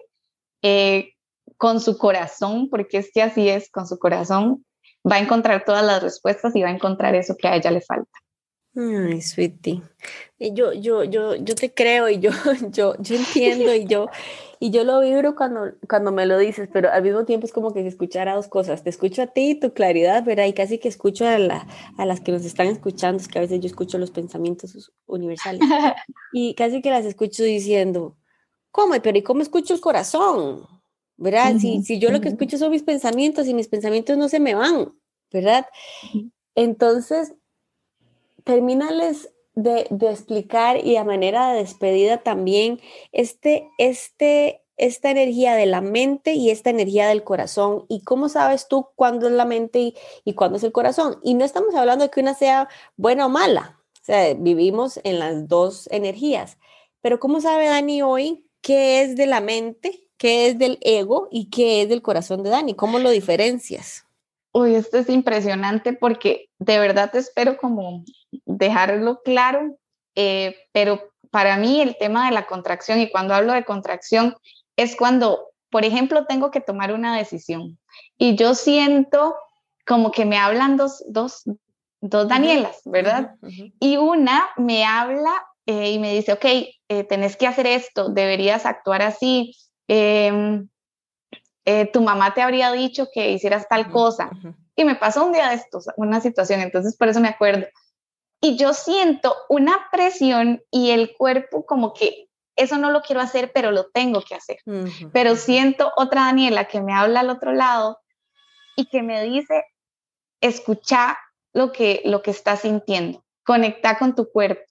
eh, 0.62 1.14
con 1.58 1.82
su 1.82 1.98
corazón, 1.98 2.70
porque 2.70 3.00
es 3.00 3.12
que 3.14 3.22
así 3.22 3.50
es, 3.50 3.70
con 3.70 3.88
su 3.88 4.00
corazón, 4.00 4.66
va 5.10 5.18
a 5.18 5.20
encontrar 5.20 5.66
todas 5.66 5.84
las 5.84 6.02
respuestas 6.02 6.56
y 6.56 6.62
va 6.62 6.70
a 6.70 6.74
encontrar 6.74 7.16
eso 7.16 7.36
que 7.38 7.48
a 7.48 7.56
ella 7.56 7.72
le 7.72 7.82
falta. 7.82 8.20
Ay, 8.76 9.22
sweetie. 9.22 9.82
Yo, 10.38 10.74
yo, 10.74 11.04
yo, 11.06 11.36
yo 11.36 11.56
te 11.56 11.74
creo 11.74 12.10
y 12.10 12.20
yo, 12.20 12.32
yo, 12.72 12.96
yo 13.00 13.16
entiendo 13.16 13.74
y 13.74 13.86
yo, 13.86 14.10
y 14.60 14.72
yo 14.72 14.84
lo 14.84 15.00
vibro 15.00 15.36
cuando, 15.36 15.72
cuando 15.88 16.12
me 16.12 16.26
lo 16.26 16.38
dices, 16.38 16.68
pero 16.72 16.92
al 16.92 17.02
mismo 17.02 17.24
tiempo 17.24 17.46
es 17.46 17.54
como 17.54 17.74
que 17.74 17.82
se 17.84 17.88
escuchara 17.88 18.36
dos 18.36 18.48
cosas. 18.48 18.84
Te 18.84 18.90
escucho 18.90 19.22
a 19.22 19.28
ti, 19.28 19.56
tu 19.56 19.74
claridad, 19.74 20.26
¿verdad? 20.26 20.46
Y 20.46 20.54
casi 20.54 20.78
que 20.78 20.90
escucho 20.90 21.26
a, 21.26 21.40
la, 21.40 21.68
a 21.98 22.06
las 22.06 22.20
que 22.20 22.34
nos 22.34 22.44
están 22.44 22.68
escuchando, 22.68 23.22
es 23.22 23.30
que 23.30 23.40
a 23.40 23.42
veces 23.42 23.62
yo 23.62 23.68
escucho 23.68 23.98
los 23.98 24.12
pensamientos 24.12 24.92
universales. 25.06 25.62
Y 26.34 26.54
casi 26.56 26.82
que 26.82 26.90
las 26.90 27.06
escucho 27.06 27.44
diciendo, 27.44 28.18
¿cómo? 28.72 28.94
Pero 29.02 29.18
¿y 29.18 29.24
cómo 29.24 29.42
escucho 29.42 29.74
el 29.74 29.80
corazón? 29.80 30.68
¿Verdad? 31.18 31.56
si, 31.60 31.82
si 31.82 31.98
yo 31.98 32.12
lo 32.12 32.20
que 32.20 32.28
escucho 32.28 32.58
son 32.58 32.72
mis 32.72 32.84
pensamientos 32.84 33.48
y 33.48 33.54
mis 33.54 33.70
pensamientos 33.70 34.18
no 34.18 34.28
se 34.28 34.42
me 34.42 34.54
van, 34.54 34.94
¿verdad? 35.32 35.66
Entonces, 36.56 37.34
termínales 38.46 39.32
de, 39.56 39.88
explicar 40.02 40.86
y 40.86 40.96
a 40.96 41.04
manera 41.04 41.52
de 41.52 41.60
despedida 41.60 42.18
también 42.20 42.80
este, 43.12 43.70
este, 43.78 44.62
esta 44.78 45.12
energía 45.12 45.56
de 45.56 45.66
la 45.66 45.82
mente 45.82 46.34
y 46.34 46.52
esta 46.52 46.70
energía 46.70 47.08
del 47.08 47.24
corazón. 47.24 47.86
¿Y 47.90 48.04
cómo 48.04 48.30
sabes 48.30 48.68
tú 48.68 48.88
cuándo 48.96 49.28
es 49.28 49.34
la 49.34 49.46
mente 49.46 49.80
y, 49.80 49.96
y 50.24 50.34
cuándo 50.34 50.58
es 50.58 50.64
el 50.64 50.72
corazón? 50.72 51.20
Y 51.24 51.34
no 51.34 51.44
estamos 51.44 51.76
hablando 51.76 52.06
de 52.06 52.12
que 52.12 52.22
una 52.22 52.34
sea 52.34 52.70
buena 52.96 53.26
o 53.26 53.30
mala. 53.30 53.82
O 54.02 54.06
sea, 54.06 54.34
vivimos 54.36 55.00
en 55.04 55.20
las 55.20 55.48
dos 55.48 55.88
energías. 55.92 56.58
Pero 57.02 57.20
¿cómo 57.20 57.42
sabe 57.42 57.68
Dani 57.68 58.02
hoy 58.04 58.48
qué 58.62 59.02
es 59.02 59.16
de 59.16 59.26
la 59.26 59.42
mente, 59.42 60.10
qué 60.18 60.48
es 60.48 60.60
del 60.60 60.78
ego 60.82 61.28
y 61.32 61.50
qué 61.50 61.82
es 61.82 61.90
del 61.90 62.02
corazón 62.02 62.44
de 62.44 62.52
Dani? 62.52 62.76
¿Cómo 62.76 63.00
lo 63.00 63.10
diferencias? 63.10 64.05
Uy, 64.58 64.76
esto 64.76 64.98
es 64.98 65.10
impresionante 65.10 65.92
porque 65.92 66.48
de 66.60 66.80
verdad 66.80 67.14
espero 67.14 67.58
como 67.58 68.06
dejarlo 68.46 69.22
claro, 69.22 69.78
eh, 70.16 70.56
pero 70.72 71.12
para 71.30 71.58
mí 71.58 71.82
el 71.82 71.98
tema 71.98 72.28
de 72.28 72.32
la 72.32 72.48
contracción 72.48 73.02
y 73.02 73.12
cuando 73.12 73.34
hablo 73.34 73.52
de 73.52 73.66
contracción 73.66 74.34
es 74.78 74.96
cuando, 74.96 75.50
por 75.70 75.84
ejemplo, 75.84 76.26
tengo 76.26 76.52
que 76.52 76.62
tomar 76.62 76.94
una 76.94 77.18
decisión 77.18 77.78
y 78.18 78.38
yo 78.38 78.56
siento 78.56 79.36
como 79.86 80.12
que 80.12 80.24
me 80.24 80.38
hablan 80.38 80.78
dos, 80.78 81.04
dos, 81.10 81.44
dos 82.00 82.30
Danielas, 82.30 82.80
¿verdad? 82.86 83.36
Y 83.82 83.98
una 83.98 84.48
me 84.56 84.86
habla 84.86 85.34
eh, 85.66 85.92
y 85.92 86.00
me 86.00 86.14
dice, 86.14 86.32
ok, 86.32 86.46
eh, 86.46 87.04
tenés 87.04 87.36
que 87.36 87.48
hacer 87.48 87.68
esto, 87.68 88.08
deberías 88.08 88.66
actuar 88.66 89.02
así. 89.02 89.54
Em, 89.90 90.70
eh, 91.66 91.90
tu 91.92 92.02
mamá 92.02 92.34
te 92.34 92.42
habría 92.42 92.72
dicho 92.72 93.08
que 93.12 93.32
hicieras 93.32 93.68
tal 93.68 93.90
cosa. 93.92 94.30
Y 94.76 94.86
me 94.86 94.96
pasó 94.96 95.26
un 95.26 95.34
día 95.34 95.50
de 95.50 95.56
estos, 95.56 95.88
una 95.98 96.22
situación, 96.22 96.62
entonces 96.62 96.96
por 96.96 97.08
eso 97.08 97.20
me 97.20 97.30
acuerdo. 97.30 97.66
Y 98.40 98.58
yo 98.58 98.74
siento 98.74 99.36
una 99.50 99.88
presión 99.92 100.62
y 100.70 100.92
el 100.92 101.16
cuerpo 101.18 101.66
como 101.66 101.94
que 101.94 102.30
eso 102.56 102.78
no 102.78 102.92
lo 102.92 103.02
quiero 103.02 103.22
hacer, 103.22 103.52
pero 103.54 103.72
lo 103.72 103.88
tengo 103.90 104.22
que 104.22 104.36
hacer. 104.36 104.58
Pero 105.12 105.36
siento 105.36 105.92
otra 105.98 106.26
Daniela 106.26 106.66
que 106.66 106.82
me 106.82 106.94
habla 106.94 107.22
al 107.22 107.30
otro 107.30 107.52
lado 107.52 108.00
y 108.76 108.86
que 108.86 109.02
me 109.02 109.24
dice, 109.24 109.64
escucha 110.42 111.18
lo 111.54 111.72
que, 111.72 112.02
lo 112.06 112.22
que 112.22 112.32
estás 112.32 112.62
sintiendo, 112.62 113.26
conecta 113.44 113.98
con 113.98 114.16
tu 114.16 114.30
cuerpo, 114.30 114.64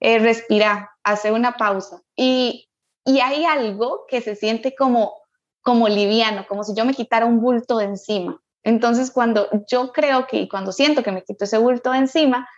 eh, 0.00 0.18
respira, 0.18 0.96
hace 1.02 1.32
una 1.32 1.56
pausa. 1.56 2.02
Y, 2.14 2.68
y 3.04 3.20
hay 3.20 3.44
algo 3.44 4.04
que 4.06 4.20
se 4.20 4.36
siente 4.36 4.74
como 4.74 5.17
como 5.68 5.86
liviano, 5.86 6.46
como 6.48 6.64
si 6.64 6.74
yo 6.74 6.86
me 6.86 6.94
quitara 6.94 7.26
un 7.26 7.42
bulto 7.42 7.76
de 7.76 7.84
encima. 7.84 8.40
Entonces, 8.64 9.10
cuando 9.10 9.50
yo 9.70 9.92
creo 9.92 10.26
que, 10.26 10.48
cuando 10.48 10.72
siento 10.72 11.02
que 11.02 11.12
me 11.12 11.22
quito 11.22 11.44
ese 11.44 11.58
bulto 11.58 11.92
de 11.92 11.98
encima, 11.98 12.48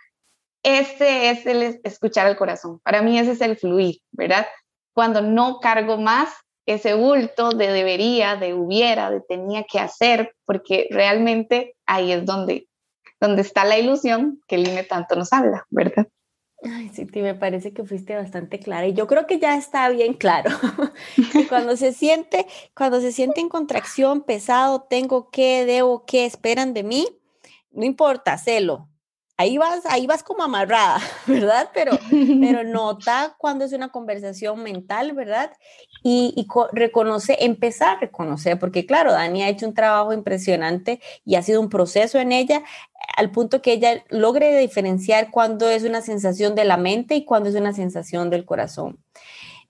ese 0.63 1.29
es 1.29 1.45
el 1.45 1.81
escuchar 1.83 2.25
al 2.25 2.37
corazón. 2.37 2.79
Para 2.85 3.01
mí 3.01 3.19
ese 3.19 3.31
es 3.31 3.41
el 3.41 3.57
fluir, 3.57 3.97
¿verdad? 4.13 4.47
Cuando 4.95 5.21
no 5.21 5.59
cargo 5.59 5.97
más 5.97 6.29
ese 6.65 6.93
bulto 6.93 7.49
de 7.49 7.73
debería, 7.73 8.37
de 8.37 8.53
hubiera, 8.53 9.11
de 9.11 9.19
tenía 9.19 9.65
que 9.69 9.79
hacer, 9.79 10.33
porque 10.45 10.87
realmente 10.89 11.75
ahí 11.85 12.13
es 12.13 12.25
donde, 12.25 12.69
donde 13.19 13.41
está 13.41 13.65
la 13.65 13.77
ilusión 13.77 14.39
que 14.47 14.55
el 14.55 14.87
tanto 14.87 15.17
nos 15.17 15.33
habla, 15.33 15.65
¿verdad? 15.69 16.07
Ay, 16.63 16.91
sí, 16.93 17.07
me 17.15 17.33
parece 17.33 17.73
que 17.73 17.83
fuiste 17.83 18.15
bastante 18.15 18.59
clara 18.59 18.85
y 18.85 18.93
yo 18.93 19.07
creo 19.07 19.25
que 19.25 19.39
ya 19.39 19.57
está 19.57 19.89
bien 19.89 20.13
claro. 20.13 20.51
cuando 21.49 21.75
se 21.75 21.91
siente, 21.91 22.45
cuando 22.75 23.01
se 23.01 23.11
siente 23.11 23.41
en 23.41 23.49
contracción, 23.49 24.21
pesado, 24.21 24.81
tengo 24.81 25.31
que, 25.31 25.65
debo 25.65 26.05
que, 26.05 26.25
esperan 26.25 26.73
de 26.73 26.83
mí, 26.83 27.07
no 27.71 27.83
importa, 27.83 28.37
celo, 28.37 28.90
ahí 29.41 29.57
vas, 29.57 29.85
ahí 29.85 30.05
vas 30.07 30.23
como 30.23 30.43
amarrada, 30.43 30.99
¿verdad? 31.27 31.69
Pero, 31.73 31.97
pero 32.09 32.63
nota 32.63 33.35
cuando 33.37 33.65
es 33.65 33.73
una 33.73 33.89
conversación 33.89 34.61
mental, 34.61 35.13
¿verdad? 35.13 35.51
Y, 36.03 36.33
y 36.35 36.47
reconoce, 36.71 37.37
empezar 37.41 37.97
a 37.97 37.99
reconocer, 37.99 38.59
porque 38.59 38.85
claro, 38.85 39.11
Dani 39.11 39.43
ha 39.43 39.49
hecho 39.49 39.67
un 39.67 39.73
trabajo 39.73 40.13
impresionante 40.13 41.01
y 41.25 41.35
ha 41.35 41.41
sido 41.41 41.59
un 41.59 41.69
proceso 41.69 42.19
en 42.19 42.31
ella 42.31 42.63
al 43.17 43.31
punto 43.31 43.61
que 43.61 43.73
ella 43.73 44.03
logre 44.09 44.57
diferenciar 44.57 45.31
cuándo 45.31 45.69
es 45.69 45.83
una 45.83 46.01
sensación 46.01 46.55
de 46.55 46.65
la 46.65 46.77
mente 46.77 47.15
y 47.15 47.25
cuándo 47.25 47.49
es 47.49 47.55
una 47.55 47.73
sensación 47.73 48.29
del 48.29 48.45
corazón. 48.45 49.03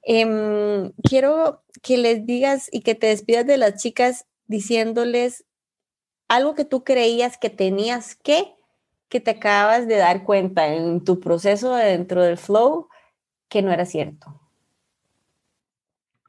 Em, 0.03 0.91
quiero 1.03 1.63
que 1.81 1.97
les 1.97 2.25
digas 2.25 2.67
y 2.71 2.81
que 2.81 2.95
te 2.95 3.07
despidas 3.07 3.45
de 3.45 3.57
las 3.57 3.81
chicas 3.81 4.25
diciéndoles 4.47 5.45
algo 6.27 6.55
que 6.55 6.65
tú 6.65 6.83
creías 6.83 7.37
que 7.37 7.49
tenías 7.49 8.15
que 8.15 8.55
que 9.11 9.19
te 9.19 9.31
acabas 9.31 9.87
de 9.87 9.97
dar 9.97 10.23
cuenta 10.23 10.67
en 10.67 11.03
tu 11.03 11.19
proceso 11.19 11.75
dentro 11.75 12.23
del 12.23 12.37
flow 12.37 12.87
que 13.49 13.61
no 13.61 13.71
era 13.71 13.85
cierto? 13.85 14.39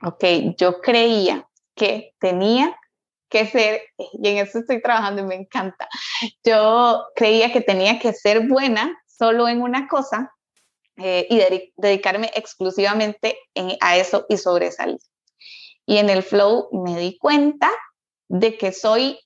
Ok, 0.03 0.25
yo 0.59 0.81
creía 0.81 1.49
que 1.77 2.13
tenía 2.19 2.77
que 3.29 3.47
ser, 3.47 3.83
y 3.97 4.29
en 4.29 4.39
eso 4.39 4.59
estoy 4.59 4.83
trabajando 4.83 5.23
y 5.23 5.27
me 5.27 5.37
encanta, 5.37 5.89
yo 6.45 7.05
creía 7.15 7.53
que 7.53 7.61
tenía 7.61 8.01
que 8.01 8.13
ser 8.13 8.49
buena 8.49 9.01
solo 9.07 9.49
en 9.49 9.63
una 9.63 9.87
cosa 9.87 10.35
eh, 10.97 11.29
y 11.31 11.73
dedicarme 11.77 12.33
exclusivamente 12.35 13.39
a 13.81 13.97
eso 13.97 14.27
y 14.29 14.37
sobresalir. 14.39 14.99
Y 15.87 15.99
en 15.99 16.11
el 16.11 16.25
flow 16.25 16.69
me 16.73 16.99
di 16.99 17.17
cuenta 17.17 17.71
de 18.29 18.59
que 18.59 18.73
soy 18.73 19.21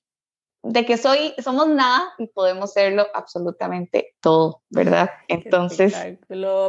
de 0.69 0.85
que 0.85 0.97
soy, 0.97 1.33
somos 1.41 1.67
nada 1.69 2.13
y 2.17 2.27
podemos 2.27 2.73
serlo 2.73 3.07
absolutamente 3.13 4.15
todo, 4.19 4.61
¿verdad? 4.69 5.09
Entonces. 5.27 5.95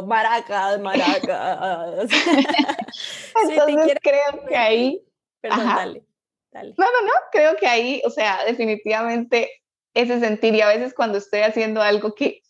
Maracas, 0.05 0.79
maracas. 0.79 2.09
Entonces 3.49 3.97
creo 4.01 4.45
que 4.47 4.55
ahí. 4.55 5.01
Perdón, 5.41 5.65
dale, 5.65 6.03
dale. 6.51 6.75
No, 6.77 6.85
no, 6.85 7.01
no, 7.01 7.13
creo 7.31 7.55
que 7.57 7.67
ahí, 7.67 8.01
o 8.05 8.09
sea, 8.09 8.39
definitivamente 8.45 9.49
ese 9.93 10.19
sentir, 10.19 10.55
y 10.55 10.61
a 10.61 10.67
veces 10.67 10.93
cuando 10.93 11.17
estoy 11.17 11.41
haciendo 11.41 11.81
algo 11.81 12.13
que, 12.15 12.41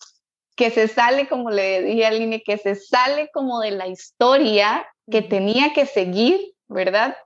que 0.55 0.69
se 0.69 0.87
sale, 0.87 1.27
como 1.27 1.49
le 1.49 1.81
dije 1.81 2.05
a 2.05 2.09
Aline, 2.09 2.43
que 2.43 2.57
se 2.57 2.75
sale 2.75 3.29
como 3.33 3.59
de 3.59 3.71
la 3.71 3.87
historia 3.87 4.87
que 5.09 5.23
tenía 5.23 5.73
que 5.73 5.85
seguir, 5.85 6.53
¿verdad? 6.67 7.17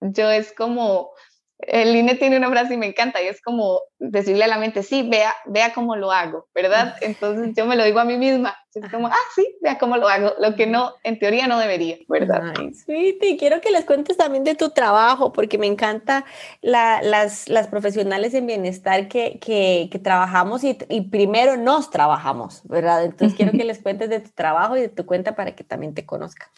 Yo 0.00 0.30
es 0.30 0.52
como, 0.52 1.10
el 1.58 1.96
INE 1.96 2.16
tiene 2.16 2.36
una 2.36 2.50
frase 2.50 2.74
y 2.74 2.76
me 2.76 2.86
encanta 2.86 3.22
y 3.22 3.28
es 3.28 3.40
como 3.40 3.80
decirle 3.98 4.44
a 4.44 4.48
la 4.48 4.58
mente, 4.58 4.82
sí, 4.82 5.08
vea, 5.08 5.34
vea 5.46 5.72
cómo 5.72 5.96
lo 5.96 6.12
hago, 6.12 6.48
¿verdad? 6.54 6.96
Entonces 7.00 7.54
yo 7.56 7.64
me 7.64 7.76
lo 7.76 7.84
digo 7.84 7.98
a 7.98 8.04
mí 8.04 8.18
misma, 8.18 8.56
es 8.74 8.90
como, 8.90 9.06
ah, 9.06 9.16
sí, 9.34 9.56
vea 9.62 9.78
cómo 9.78 9.96
lo 9.96 10.06
hago, 10.06 10.34
lo 10.38 10.54
que 10.54 10.66
no, 10.66 10.92
en 11.02 11.18
teoría 11.18 11.46
no 11.46 11.58
debería, 11.58 11.96
¿verdad? 12.08 12.52
Ay, 12.58 12.74
sweetie, 12.74 13.38
quiero 13.38 13.62
que 13.62 13.70
les 13.70 13.86
cuentes 13.86 14.18
también 14.18 14.44
de 14.44 14.54
tu 14.54 14.70
trabajo, 14.70 15.32
porque 15.32 15.56
me 15.56 15.66
encanta 15.66 16.26
las, 16.60 17.48
las 17.48 17.68
profesionales 17.68 18.34
en 18.34 18.46
bienestar 18.46 19.08
que, 19.08 19.38
que, 19.38 19.88
que 19.90 19.98
trabajamos 19.98 20.62
y, 20.62 20.76
y, 20.90 21.08
primero 21.08 21.56
nos 21.56 21.88
trabajamos, 21.88 22.62
¿verdad? 22.64 23.04
Entonces 23.04 23.34
quiero 23.34 23.52
que 23.52 23.64
les 23.64 23.80
cuentes 23.82 24.10
de 24.10 24.20
tu 24.20 24.30
trabajo 24.30 24.76
y 24.76 24.82
de 24.82 24.88
tu 24.90 25.06
cuenta 25.06 25.34
para 25.34 25.54
que 25.54 25.64
también 25.64 25.94
te 25.94 26.04
conozcan. 26.04 26.48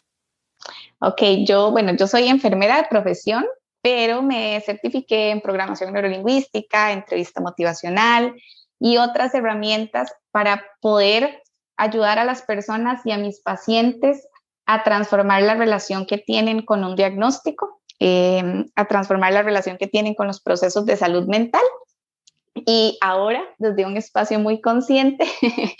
Ok, 1.01 1.23
yo, 1.47 1.71
bueno, 1.71 1.95
yo 1.95 2.09
soy 2.09 2.27
enfermera 2.27 2.77
de 2.77 2.89
profesión, 2.91 3.45
pero 3.83 4.23
me 4.23 4.61
certifiqué 4.61 5.31
en 5.31 5.41
programación 5.41 5.93
neurolingüística, 5.93 6.93
entrevista 6.93 7.41
motivacional 7.41 8.35
y 8.81 8.97
otras 8.97 9.35
herramientas 9.35 10.13
para 10.31 10.65
poder 10.81 11.43
ayudar 11.77 12.19
a 12.19 12.25
las 12.25 12.43
personas 12.43 13.05
y 13.05 13.13
a 13.13 13.19
mis 13.19 13.41
pacientes 13.41 14.27
a 14.67 14.85
transformar 14.85 15.43
la 15.43 15.55
relación 15.55 16.07
que 16.07 16.19
tienen 16.19 16.63
con 16.63 16.85
un 16.85 16.95
diagnóstico, 16.95 17.81
em, 17.99 18.67
a 18.77 18.85
transformar 18.87 19.33
la 19.33 19.43
relación 19.43 19.79
que 19.79 19.87
tienen 19.87 20.15
con 20.15 20.27
los 20.27 20.41
procesos 20.41 20.85
de 20.85 20.97
salud 20.97 21.27
mental. 21.27 21.63
Y 22.55 22.99
ahora, 23.01 23.43
desde 23.59 23.87
un 23.87 23.97
espacio 23.97 24.39
muy 24.39 24.61
consciente, 24.61 25.25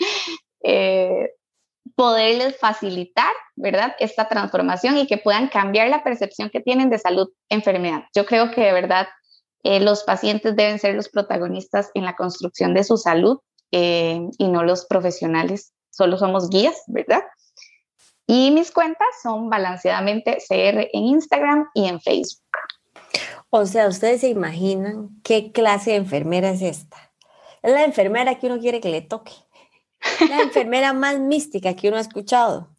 eh, 0.63 1.31
poderles 1.95 2.57
facilitar, 2.57 3.31
¿verdad? 3.59 3.93
Esta 3.99 4.27
transformación 4.29 4.97
y 4.97 5.05
que 5.05 5.17
puedan 5.17 5.49
cambiar 5.49 5.89
la 5.89 6.01
percepción 6.01 6.49
que 6.49 6.61
tienen 6.61 6.89
de 6.89 6.97
salud, 6.97 7.27
enfermedad. 7.49 8.03
Yo 8.15 8.25
creo 8.25 8.51
que 8.51 8.61
de 8.61 8.71
verdad 8.71 9.07
eh, 9.63 9.81
los 9.81 10.03
pacientes 10.03 10.55
deben 10.55 10.79
ser 10.79 10.95
los 10.95 11.09
protagonistas 11.09 11.91
en 11.93 12.05
la 12.05 12.15
construcción 12.15 12.73
de 12.73 12.85
su 12.85 12.97
salud 12.97 13.39
eh, 13.71 14.21
y 14.37 14.47
no 14.47 14.63
los 14.63 14.85
profesionales, 14.85 15.73
solo 15.89 16.17
somos 16.17 16.49
guías, 16.49 16.81
¿verdad? 16.87 17.21
Y 18.25 18.51
mis 18.51 18.71
cuentas 18.71 19.07
son 19.21 19.49
balanceadamente 19.49 20.37
CR 20.47 20.87
en 20.93 21.03
Instagram 21.03 21.69
y 21.73 21.87
en 21.87 21.99
Facebook. 21.99 22.45
O 23.49 23.65
sea, 23.65 23.87
ustedes 23.87 24.21
se 24.21 24.29
imaginan 24.29 25.09
qué 25.23 25.51
clase 25.51 25.91
de 25.91 25.97
enfermera 25.97 26.51
es 26.51 26.61
esta. 26.61 26.97
Es 27.61 27.73
la 27.73 27.83
enfermera 27.83 28.35
que 28.39 28.47
uno 28.47 28.59
quiere 28.59 28.79
que 28.79 28.89
le 28.89 29.01
toque. 29.01 29.33
La 30.29 30.41
enfermera 30.43 30.93
más 30.93 31.19
mística 31.19 31.75
que 31.75 31.89
uno 31.89 31.97
ha 31.97 32.01
escuchado. 32.01 32.69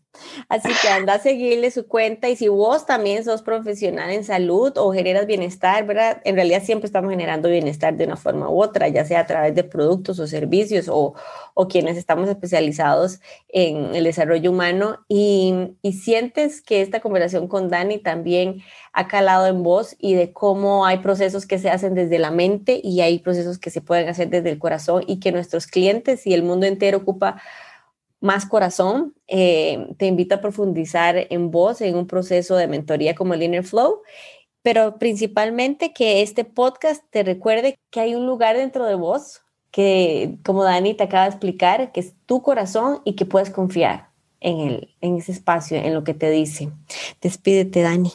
Así 0.49 0.69
que 0.83 0.88
anda 0.88 1.14
a 1.14 1.19
seguirle 1.21 1.71
su 1.71 1.87
cuenta 1.87 2.29
y 2.29 2.37
si 2.37 2.49
vos 2.49 2.85
también 2.85 3.25
sos 3.25 3.43
profesional 3.43 4.11
en 4.11 4.25
salud 4.25 4.73
o 4.76 4.93
generas 4.93 5.26
bienestar, 5.26 5.87
¿verdad? 5.87 6.21
En 6.25 6.35
realidad 6.35 6.62
siempre 6.64 6.87
estamos 6.87 7.11
generando 7.11 7.49
bienestar 7.49 7.97
de 7.97 8.05
una 8.05 8.17
forma 8.17 8.50
u 8.50 8.61
otra, 8.61 8.88
ya 8.88 9.05
sea 9.05 9.21
a 9.21 9.26
través 9.26 9.55
de 9.55 9.64
productos 9.64 10.19
o 10.19 10.26
servicios 10.26 10.88
o, 10.88 11.14
o 11.55 11.69
quienes 11.69 11.97
estamos 11.97 12.29
especializados 12.29 13.21
en 13.49 13.95
el 13.95 14.05
desarrollo 14.05 14.50
humano 14.50 14.99
y, 15.09 15.76
y 15.83 15.93
sientes 15.93 16.61
que 16.61 16.83
esta 16.83 17.00
conversación 17.00 17.47
con 17.47 17.69
Dani 17.69 17.99
también 17.99 18.62
ha 18.93 19.07
calado 19.07 19.47
en 19.47 19.62
vos 19.62 19.95
y 19.99 20.14
de 20.14 20.33
cómo 20.33 20.87
hay 20.87 20.99
procesos 20.99 21.47
que 21.47 21.59
se 21.59 21.71
hacen 21.71 21.95
desde 21.95 22.19
la 22.19 22.33
mente 22.33 22.81
y 22.83 23.00
hay 23.00 23.21
procesos 23.21 23.59
que 23.59 23.71
se 23.71 23.81
pueden 23.81 24.09
hacer 24.09 24.29
desde 24.29 24.50
el 24.50 24.59
corazón 24.59 25.05
y 25.07 25.21
que 25.21 25.31
nuestros 25.31 25.69
clientes 25.69 26.26
y 26.26 26.35
el 26.35 26.43
mundo 26.43 26.67
entero 26.67 26.99
ocupa 26.99 27.40
más 28.21 28.47
corazón. 28.47 29.15
Eh, 29.27 29.89
te 29.99 30.07
invito 30.07 30.35
a 30.35 30.41
profundizar 30.41 31.27
en 31.31 31.50
vos 31.50 31.81
en 31.81 31.97
un 31.97 32.07
proceso 32.07 32.57
de 32.57 32.69
mentoría 32.69 33.15
como 33.15 33.35
el 33.35 33.43
Inner 33.43 33.65
Flow, 33.65 34.03
pero 34.62 34.99
principalmente 34.99 35.93
que 35.93 36.23
este 36.23 36.45
podcast 36.45 37.03
te 37.11 37.23
recuerde 37.23 37.79
que 37.91 38.00
hay 38.00 38.15
un 38.15 38.27
lugar 38.27 38.57
dentro 38.57 38.85
de 38.87 38.95
vos 38.95 39.43
que, 39.71 40.37
como 40.45 40.65
Dani 40.65 40.95
te 40.95 41.05
acaba 41.05 41.25
de 41.25 41.31
explicar, 41.31 41.93
que 41.93 42.00
es 42.00 42.15
tu 42.27 42.43
corazón 42.43 43.00
y 43.05 43.15
que 43.15 43.25
puedes 43.25 43.50
confiar 43.50 44.11
en, 44.41 44.61
el, 44.61 44.95
en 45.00 45.17
ese 45.17 45.33
espacio, 45.33 45.79
en 45.79 45.95
lo 45.95 46.05
que 46.05 46.15
te 46.15 46.31
dice. 46.31 46.71
Despídete, 47.21 47.83
Dani. 47.83 48.12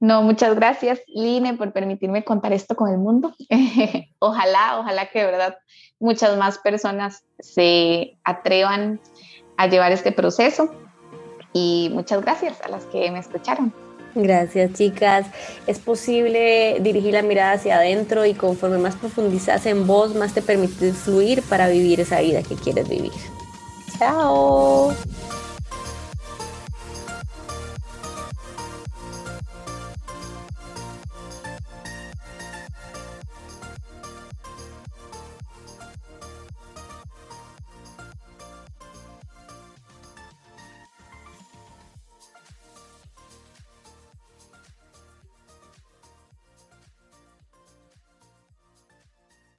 No, 0.00 0.22
muchas 0.22 0.54
gracias, 0.54 1.00
Line, 1.08 1.54
por 1.54 1.72
permitirme 1.72 2.24
contar 2.24 2.54
esto 2.54 2.74
con 2.74 2.90
el 2.90 2.96
mundo. 2.96 3.34
ojalá, 4.18 4.80
ojalá 4.80 5.10
que 5.10 5.20
de 5.20 5.26
verdad 5.26 5.58
muchas 5.98 6.38
más 6.38 6.58
personas 6.58 7.24
se 7.38 8.16
atrevan 8.24 8.98
a 9.58 9.66
llevar 9.66 9.92
este 9.92 10.10
proceso. 10.10 10.74
Y 11.52 11.90
muchas 11.92 12.22
gracias 12.22 12.60
a 12.62 12.68
las 12.68 12.86
que 12.86 13.10
me 13.10 13.18
escucharon. 13.18 13.74
Gracias, 14.14 14.72
chicas. 14.72 15.26
Es 15.66 15.78
posible 15.78 16.78
dirigir 16.80 17.12
la 17.12 17.22
mirada 17.22 17.52
hacia 17.52 17.76
adentro 17.76 18.24
y 18.24 18.34
conforme 18.34 18.78
más 18.78 18.96
profundizas 18.96 19.66
en 19.66 19.86
vos, 19.86 20.14
más 20.14 20.32
te 20.32 20.42
permites 20.42 20.96
fluir 20.96 21.42
para 21.42 21.68
vivir 21.68 22.00
esa 22.00 22.20
vida 22.20 22.42
que 22.42 22.54
quieres 22.56 22.88
vivir. 22.88 23.12
Chao. 23.98 24.94